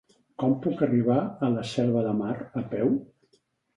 [0.43, 2.91] Com puc arribar a la Selva de Mar a peu?